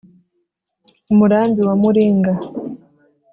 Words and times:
umurambi 1.11 1.61
wa 1.67 1.75
muringa 1.81 2.33